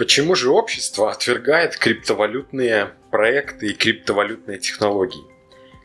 [0.00, 5.22] Почему же общество отвергает криптовалютные проекты и криптовалютные технологии?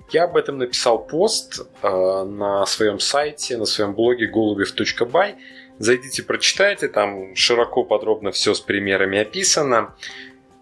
[0.09, 5.35] Я об этом написал пост э, на своем сайте, на своем блоге голубев.бай.
[5.79, 9.95] Зайдите, прочитайте, там широко, подробно все с примерами описано.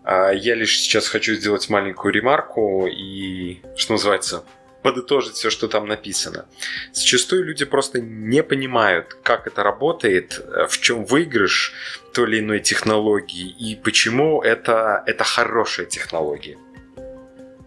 [0.04, 4.45] Э, я лишь сейчас хочу сделать маленькую ремарку и, что называется,
[4.84, 6.45] подытожить все, что там написано.
[6.91, 11.73] Зачастую люди просто не понимают, как это работает, э, в чем выигрыш
[12.13, 16.58] той или иной технологии и почему это, это хорошая технология.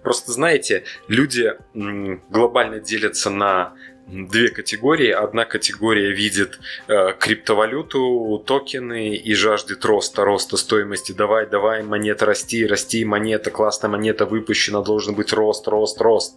[0.03, 3.75] Просто знаете, люди глобально делятся на
[4.07, 5.11] две категории.
[5.11, 11.13] Одна категория видит э, криптовалюту, токены и жаждет роста, роста стоимости.
[11.13, 16.37] Давай, давай, монета расти, расти, монета, классная монета выпущена, должен быть рост, рост, рост.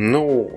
[0.00, 0.48] Ну,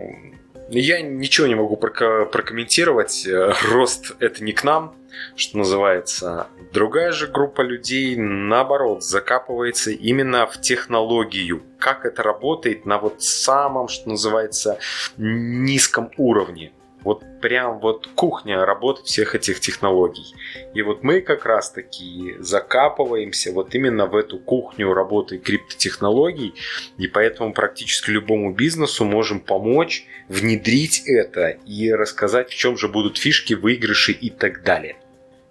[0.70, 3.26] я ничего не могу прокомментировать.
[3.26, 4.96] Э, рост это не к нам,
[5.36, 6.46] что называется.
[6.72, 11.64] Другая же группа людей, наоборот, закапывается именно в технологию.
[11.80, 14.78] Как это работает на вот самом, что называется,
[15.18, 16.72] низком уровне.
[17.04, 20.36] Вот прям вот кухня работы всех этих технологий.
[20.74, 26.54] И вот мы как раз таки закапываемся вот именно в эту кухню работы криптотехнологий,
[26.98, 33.18] и поэтому практически любому бизнесу можем помочь внедрить это и рассказать, в чем же будут
[33.18, 34.98] фишки, выигрыши и так далее.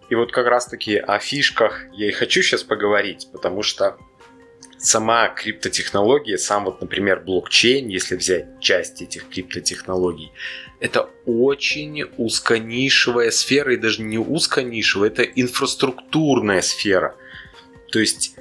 [0.09, 3.97] И вот как раз таки о фишках я и хочу сейчас поговорить, потому что
[4.81, 10.33] сама криптотехнология, сам вот, например, блокчейн, если взять часть этих криптотехнологий,
[10.81, 17.15] это очень узконишевая сфера, и даже не узконишевая, это инфраструктурная сфера.
[17.93, 18.35] То есть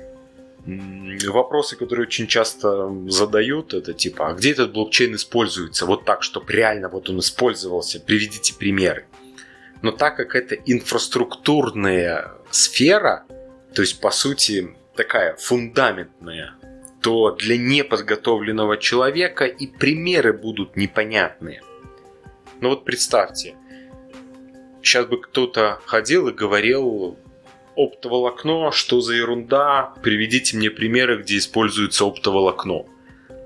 [1.27, 5.85] вопросы, которые очень часто задают, это типа, а где этот блокчейн используется?
[5.85, 9.05] Вот так, чтобы реально вот он использовался, приведите примеры.
[9.81, 13.25] Но так как это инфраструктурная сфера,
[13.73, 16.55] то есть, по сути, такая фундаментная,
[17.01, 21.61] то для неподготовленного человека и примеры будут непонятные.
[22.59, 23.55] Ну вот представьте,
[24.83, 27.17] сейчас бы кто-то ходил и говорил
[27.77, 32.85] оптоволокно, что за ерунда, приведите мне примеры, где используется оптоволокно.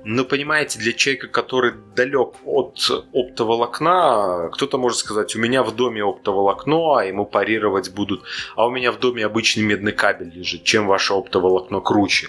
[0.06, 2.78] Но понимаете, для человека, который далек от
[3.14, 8.24] оптоволокна, кто-то может сказать, у меня в доме оптоволокно, а ему парировать будут,
[8.56, 12.28] а у меня в доме обычный медный кабель лежит, чем ваше оптоволокно круче.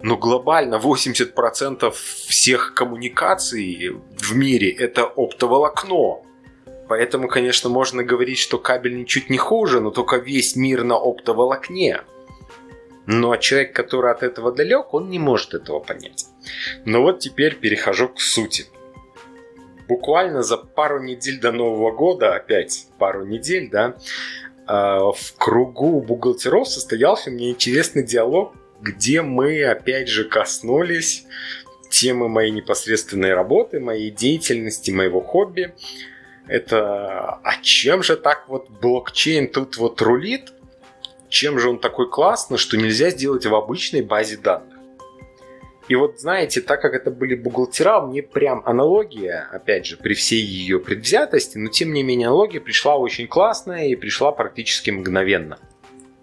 [0.00, 1.92] Но глобально 80%
[2.28, 6.22] всех коммуникаций в мире это оптоволокно.
[6.88, 12.02] Поэтому, конечно, можно говорить, что кабель ничуть не хуже, но только весь мир на оптоволокне.
[13.06, 16.26] Но человек, который от этого далек, он не может этого понять.
[16.84, 18.66] Но вот теперь перехожу к сути.
[19.88, 23.96] Буквально за пару недель до Нового года, опять пару недель, да,
[24.66, 31.24] а, в кругу бухгалтеров состоялся мне интересный диалог где мы опять же коснулись
[31.90, 35.74] темы моей непосредственной работы, моей деятельности, моего хобби.
[36.46, 40.52] Это а чем же так вот блокчейн тут вот рулит?
[41.38, 44.78] Чем же он такой классный, что нельзя сделать в обычной базе данных?
[45.86, 50.40] И вот знаете, так как это были бухгалтера, мне прям аналогия, опять же, при всей
[50.40, 55.58] ее предвзятости, но тем не менее аналогия пришла очень классная и пришла практически мгновенно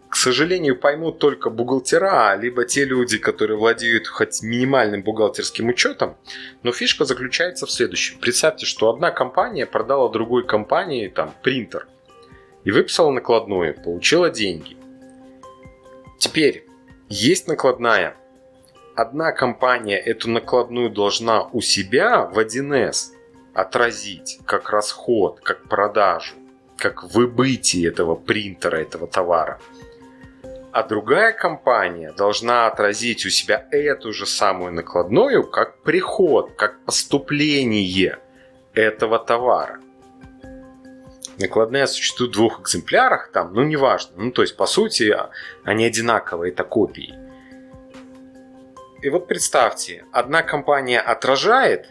[0.09, 6.18] к сожалению, поймут только бухгалтера, либо те люди, которые владеют хоть минимальным бухгалтерским учетом.
[6.62, 8.19] Но фишка заключается в следующем.
[8.19, 11.88] Представьте, что одна компания продала другой компании там принтер
[12.63, 14.78] и выписала накладное, получила деньги.
[16.24, 16.66] Теперь
[17.10, 18.16] есть накладная.
[18.96, 23.12] Одна компания эту накладную должна у себя в 1С
[23.54, 26.36] отразить как расход, как продажу,
[26.78, 29.60] как выбытие этого принтера, этого товара–
[30.72, 38.18] а другая компания должна отразить у себя эту же самую накладную как приход, как поступление
[38.74, 39.80] этого товара.
[41.40, 44.12] Накладная существует в двух экземплярах, там, ну неважно.
[44.18, 45.16] Ну, то есть, по сути,
[45.63, 47.16] они одинаковые, это копии.
[49.02, 51.90] И вот представьте, одна компания отражает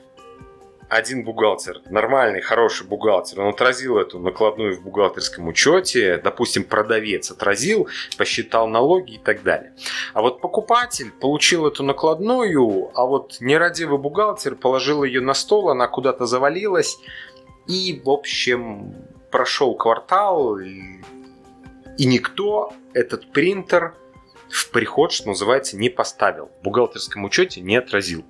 [0.89, 7.89] один бухгалтер, нормальный, хороший бухгалтер, он отразил эту накладную в бухгалтерском учете, допустим, продавец отразил,
[8.19, 9.73] посчитал налоги и так далее.
[10.13, 15.89] А вот покупатель получил эту накладную, а вот нерадивый бухгалтер положил ее на стол, она
[15.89, 16.99] куда-то завалилась,
[17.67, 18.95] и, в общем,
[19.33, 21.01] прошел квартал, и
[21.99, 23.95] никто этот принтер
[24.49, 26.51] в приход, что называется, не поставил.
[26.61, 28.25] В бухгалтерском учете не отразил.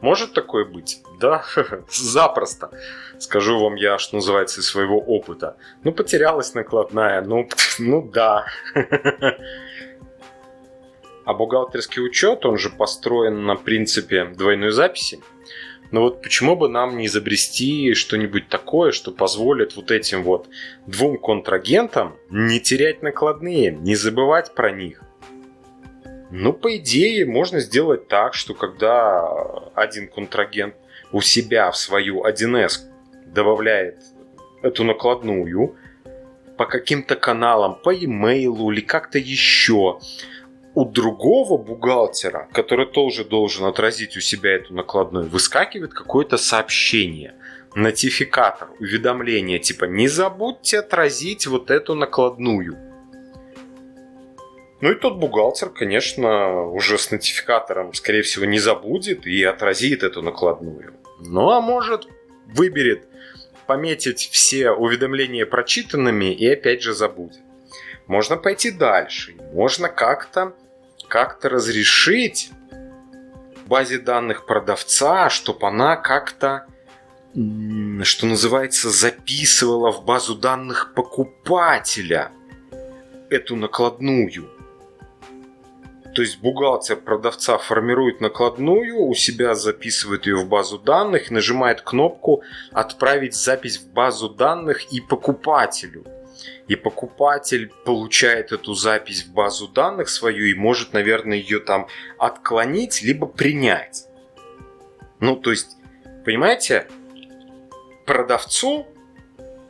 [0.00, 1.02] Может такое быть?
[1.20, 1.44] Да,
[1.90, 2.70] запросто.
[3.18, 5.56] Скажу вам я, что называется, из своего опыта.
[5.82, 7.48] Ну, потерялась накладная, ну,
[7.78, 8.46] ну да.
[11.24, 15.20] А бухгалтерский учет, он же построен на принципе двойной записи.
[15.90, 20.48] Но вот почему бы нам не изобрести что-нибудь такое, что позволит вот этим вот
[20.86, 25.02] двум контрагентам не терять накладные, не забывать про них?
[26.30, 29.26] Ну, по идее, можно сделать так, что когда
[29.74, 30.74] один контрагент
[31.10, 32.80] у себя в свою 1С
[33.26, 34.02] добавляет
[34.62, 35.74] эту накладную
[36.58, 40.00] по каким-то каналам, по e-mail или как-то еще,
[40.78, 47.34] у другого бухгалтера, который тоже должен отразить у себя эту накладную, выскакивает какое-то сообщение,
[47.74, 52.76] нотификатор, уведомление, типа «Не забудьте отразить вот эту накладную».
[54.80, 60.22] Ну и тот бухгалтер, конечно, уже с нотификатором, скорее всего, не забудет и отразит эту
[60.22, 60.94] накладную.
[61.18, 62.06] Ну а может,
[62.46, 63.08] выберет
[63.66, 67.40] пометить все уведомления прочитанными и опять же забудет.
[68.06, 69.34] Можно пойти дальше.
[69.52, 70.54] Можно как-то
[71.08, 72.52] как-то разрешить
[73.68, 76.66] базе данных продавца, чтобы она как-то,
[77.34, 82.32] что называется, записывала в базу данных покупателя
[83.30, 84.50] эту накладную.
[86.14, 92.42] То есть бухгалтер продавца формирует накладную, у себя записывает ее в базу данных, нажимает кнопку
[92.72, 96.04] «Отправить запись в базу данных и покупателю».
[96.68, 101.88] И покупатель получает эту запись в базу данных свою и может, наверное, ее там
[102.18, 104.06] отклонить, либо принять.
[105.20, 105.76] Ну, то есть,
[106.24, 106.86] понимаете,
[108.06, 108.86] продавцу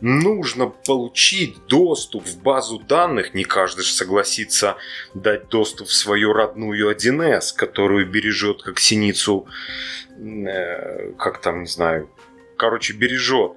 [0.00, 3.34] нужно получить доступ в базу данных.
[3.34, 4.76] Не каждый же согласится
[5.14, 9.48] дать доступ в свою родную 1С, которую бережет как синицу,
[10.18, 12.10] э, как там, не знаю,
[12.56, 13.52] короче, бережет.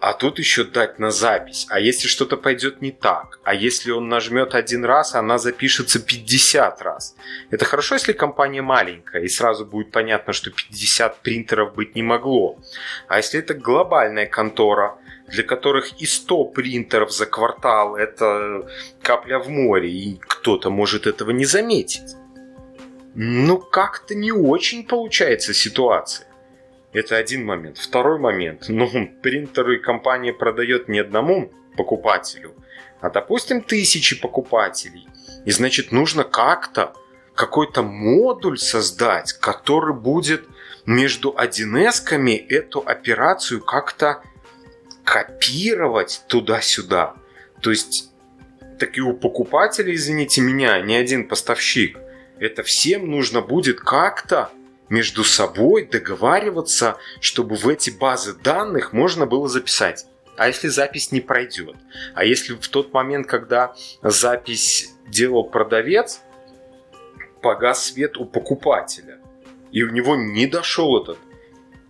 [0.00, 1.66] А тут еще дать на запись.
[1.70, 3.40] А если что-то пойдет не так?
[3.42, 7.16] А если он нажмет один раз, она запишется 50 раз?
[7.50, 12.60] Это хорошо, если компания маленькая, и сразу будет понятно, что 50 принтеров быть не могло.
[13.08, 18.68] А если это глобальная контора, для которых и 100 принтеров за квартал– это
[19.02, 22.14] капля в море, и кто-то может этого не заметить.
[23.14, 26.28] Ну, как-то не очень получается ситуация.
[26.92, 27.78] Это один момент.
[27.78, 28.66] Второй момент.
[28.68, 28.88] Ну,
[29.22, 32.54] принтеры компания продает не одному покупателю,
[33.00, 35.06] а, допустим, тысячи покупателей.
[35.44, 36.94] И значит, нужно как-то
[37.34, 40.44] какой-то модуль создать, который будет
[40.86, 42.02] между 1С
[42.48, 44.22] эту операцию как-то
[45.04, 47.14] копировать туда-сюда.
[47.60, 48.10] То есть,
[48.80, 51.98] так и у покупателей, извините меня, не один поставщик.
[52.40, 54.50] Это всем нужно будет как-то
[54.88, 60.06] между собой договариваться, чтобы в эти базы данных можно было записать.
[60.36, 61.76] А если запись не пройдет?
[62.14, 66.20] А если в тот момент, когда запись делал продавец,
[67.42, 69.18] погас свет у покупателя,
[69.72, 71.18] и у него не дошел этот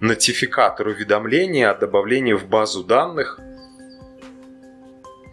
[0.00, 3.38] нотификатор уведомления о добавлении в базу данных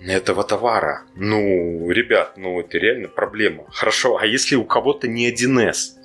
[0.01, 1.03] этого товара.
[1.15, 3.65] Ну, ребят, ну это реально проблема.
[3.71, 5.97] Хорошо, а если у кого-то не 1С?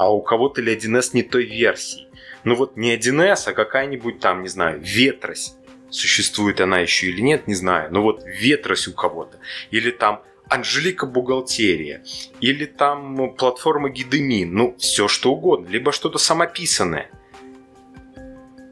[0.00, 2.08] А у кого-то ли 1С не той версии.
[2.44, 5.56] Ну вот не 1С, а какая-нибудь там, не знаю, ветрось.
[5.90, 7.92] Существует она еще или нет, не знаю.
[7.92, 9.38] Но вот ветрось у кого-то.
[9.70, 12.02] Или там Анжелика Бухгалтерия.
[12.40, 14.54] Или там платформа Гидемин.
[14.54, 15.68] Ну, все что угодно.
[15.68, 17.10] Либо что-то самописанное.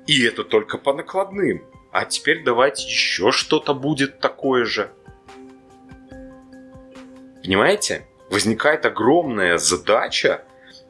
[0.07, 1.63] И это только по накладным.
[1.93, 4.91] А теперь давайте еще что-то будет такое же.
[7.43, 8.07] Понимаете?
[8.31, 10.47] Возникает огромная задача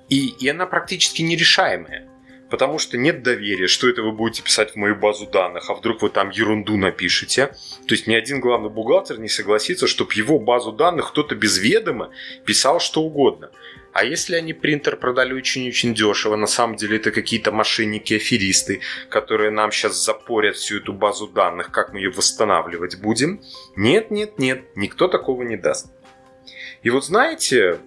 [0.09, 2.09] и, и она практически нерешаемая.
[2.51, 6.01] Потому что нет доверия, что это вы будете писать в мою базу данных, а вдруг
[6.01, 7.49] вы там ерунду напишете.
[7.87, 12.11] То есть ни один главный бухгалтер не согласится, чтобы его базу данных кто-то без ведома
[12.47, 13.51] писал что угодно.
[13.93, 19.73] А если они принтер продали очень-очень дешево, на самом деле это какие-то мошенники-аферисты, которые нам
[19.73, 23.43] сейчас запорят всю эту базу данных, как мы ее восстанавливать будем?
[23.77, 25.91] Нет, нет, нет, никто такого не даст.
[26.83, 27.79] И вот знаете,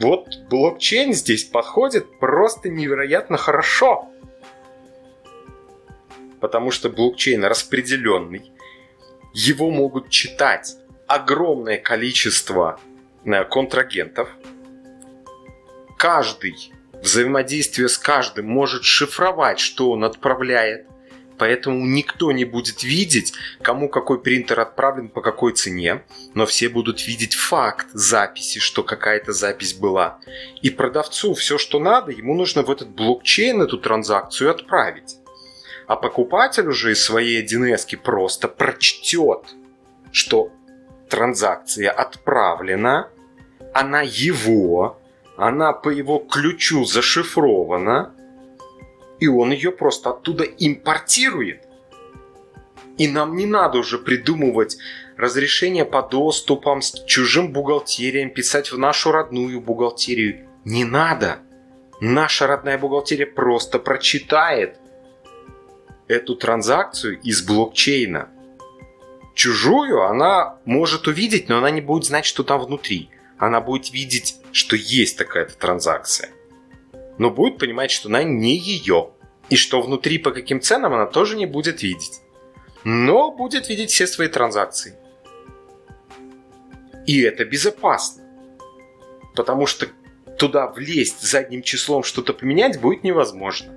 [0.00, 4.08] вот блокчейн здесь подходит просто невероятно хорошо.
[6.40, 8.50] Потому что блокчейн распределенный.
[9.34, 10.76] Его могут читать
[11.06, 12.80] огромное количество
[13.24, 14.30] э, контрагентов.
[15.98, 20.86] Каждый взаимодействие с каждым может шифровать, что он отправляет.
[21.40, 23.32] Поэтому никто не будет видеть,
[23.62, 26.02] кому какой принтер отправлен по какой цене,
[26.34, 30.18] но все будут видеть факт записи, что какая-то запись была.
[30.60, 35.16] И продавцу все, что надо, ему нужно в этот блокчейн эту транзакцию отправить.
[35.86, 39.54] А покупатель уже из своей 1С просто прочтет,
[40.12, 40.52] что
[41.08, 43.08] транзакция отправлена,
[43.72, 45.00] она его,
[45.38, 48.14] она по его ключу зашифрована,
[49.20, 51.62] и он ее просто оттуда импортирует.
[52.98, 54.78] И нам не надо уже придумывать
[55.16, 60.48] разрешение по доступам с чужим бухгалтериям, писать в нашу родную бухгалтерию.
[60.64, 61.38] Не надо.
[62.00, 64.78] Наша родная бухгалтерия просто прочитает
[66.08, 68.28] эту транзакцию из блокчейна.
[69.34, 73.10] Чужую она может увидеть, но она не будет знать, что там внутри.
[73.38, 76.30] Она будет видеть, что есть такая-то транзакция
[77.20, 79.10] но будет понимать, что она не ее.
[79.50, 82.22] И что внутри по каким ценам она тоже не будет видеть.
[82.82, 84.94] Но будет видеть все свои транзакции.
[87.06, 88.22] И это безопасно.
[89.34, 89.88] Потому что
[90.38, 93.70] туда влезть задним числом что-то поменять будет невозможно.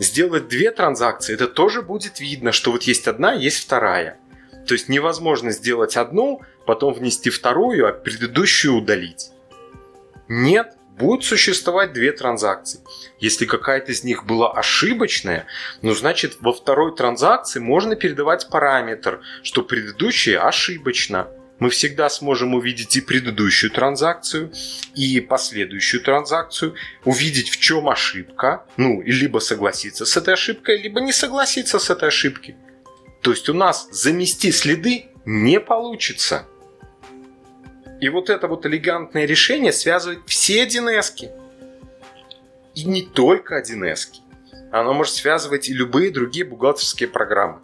[0.00, 4.18] Сделать две транзакции, это тоже будет видно, что вот есть одна, есть вторая.
[4.66, 9.30] То есть невозможно сделать одну, потом внести вторую, а предыдущую удалить.
[10.26, 12.80] Нет, будет существовать две транзакции.
[13.18, 15.46] Если какая-то из них была ошибочная,
[15.82, 21.28] ну значит во второй транзакции можно передавать параметр, что предыдущая ошибочна.
[21.58, 24.52] Мы всегда сможем увидеть и предыдущую транзакцию,
[24.94, 26.74] и последующую транзакцию,
[27.04, 31.88] увидеть в чем ошибка, ну, и либо согласиться с этой ошибкой, либо не согласиться с
[31.88, 32.56] этой ошибкой.
[33.22, 36.46] То есть у нас замести следы не получится.
[38.00, 41.30] И вот это вот элегантное решение связывает все 1С.
[42.74, 44.20] И не только 1С.
[44.70, 47.60] Оно может связывать и любые другие бухгалтерские программы.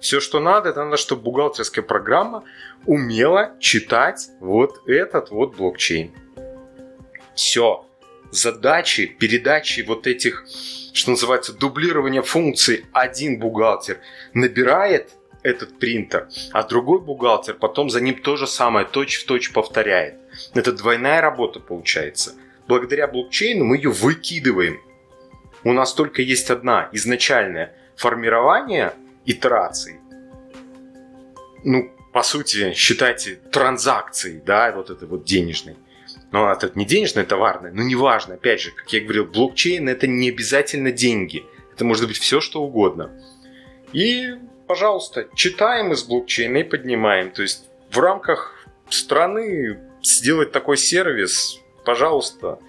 [0.00, 2.44] Все, что надо, это надо, чтобы бухгалтерская программа
[2.86, 6.12] умела читать вот этот вот блокчейн.
[7.34, 7.86] Все.
[8.32, 10.44] Задачи передачи вот этих,
[10.92, 13.98] что называется, дублирования функций один бухгалтер
[14.34, 15.10] набирает
[15.42, 20.16] этот принтер, а другой бухгалтер потом за ним то же самое точь-в-точь точь повторяет.
[20.54, 22.34] Это двойная работа получается.
[22.68, 24.80] Благодаря блокчейну мы ее выкидываем.
[25.64, 28.94] У нас только есть одна изначальная формирование
[29.26, 30.00] итераций.
[31.64, 35.76] Ну, по сути, считайте транзакцией, да, вот это вот денежной.
[36.32, 38.34] Но это не денежное, товарное, но неважно.
[38.34, 41.44] Опять же, как я говорил, блокчейн это не обязательно деньги.
[41.72, 43.10] Это может быть все, что угодно.
[43.92, 44.34] И
[44.70, 47.32] пожалуйста, читаем из блокчейна и поднимаем.
[47.32, 48.54] То есть в рамках
[48.88, 52.60] страны сделать такой сервис, пожалуйста.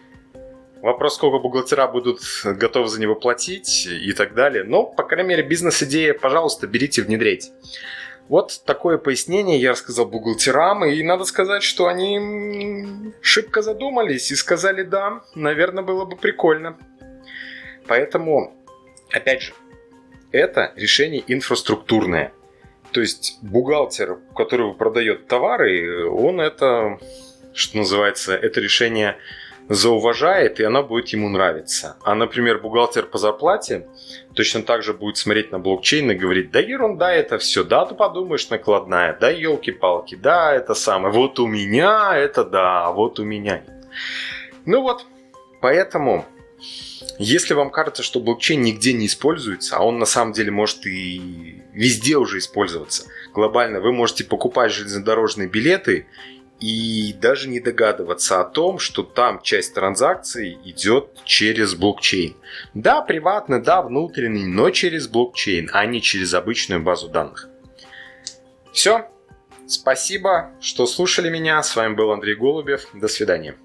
[0.81, 4.63] Вопрос, сколько бухгалтера будут готовы за него платить и так далее.
[4.63, 7.51] Но, по крайней мере, бизнес-идея, пожалуйста, берите, внедряйте.
[8.27, 14.81] Вот такое пояснение я рассказал бухгалтерам, и надо сказать, что они шибко задумались и сказали
[14.81, 16.79] «да, наверное, было бы прикольно».
[17.85, 18.55] Поэтому,
[19.11, 19.53] опять же,
[20.31, 22.33] это решение инфраструктурное.
[22.91, 26.99] То есть бухгалтер, который продает товары, он это,
[27.53, 29.17] что называется, это решение
[29.69, 31.95] зауважает, и оно будет ему нравиться.
[32.03, 33.87] А, например, бухгалтер по зарплате
[34.33, 37.95] точно так же будет смотреть на блокчейн и говорить, да ерунда это все, да, ты
[37.95, 43.23] подумаешь, накладная, да, елки-палки, да, это самое, вот у меня это да, а вот у
[43.23, 43.63] меня.
[44.65, 45.05] Ну вот,
[45.61, 46.25] поэтому
[47.17, 51.61] если вам кажется, что блокчейн нигде не используется, а он на самом деле может и
[51.73, 56.07] везде уже использоваться глобально, вы можете покупать железнодорожные билеты
[56.59, 62.35] и даже не догадываться о том, что там часть транзакций идет через блокчейн.
[62.73, 67.49] Да, приватный, да, внутренний, но через блокчейн, а не через обычную базу данных.
[68.71, 69.07] Все.
[69.67, 71.61] Спасибо, что слушали меня.
[71.63, 72.87] С вами был Андрей Голубев.
[72.93, 73.55] До свидания.